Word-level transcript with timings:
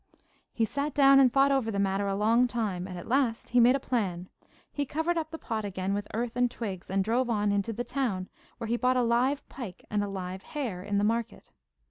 He 0.51 0.65
sat 0.65 0.95
down 0.95 1.19
and 1.19 1.31
thought 1.31 1.51
over 1.51 1.69
the 1.69 1.77
matter 1.77 2.07
a 2.07 2.15
long 2.15 2.47
time, 2.47 2.87
and 2.87 2.97
at 2.97 3.07
last 3.07 3.49
he 3.49 3.59
made 3.59 3.75
a 3.75 3.79
plan. 3.79 4.29
He 4.71 4.83
covered 4.83 5.15
up 5.15 5.29
the 5.29 5.37
pot 5.37 5.63
again 5.63 5.93
with 5.93 6.07
earth 6.11 6.35
and 6.35 6.49
twigs, 6.49 6.89
and 6.89 7.03
drove 7.03 7.29
on 7.29 7.51
into 7.51 7.71
the 7.71 7.83
town, 7.83 8.27
where 8.57 8.67
he 8.67 8.77
bought 8.77 8.97
a 8.97 9.03
live 9.03 9.47
pike 9.47 9.85
and 9.91 10.03
a 10.03 10.07
live 10.09 10.41
hare 10.41 10.81
in 10.81 10.97
the 10.97 11.03
market. 11.03 11.51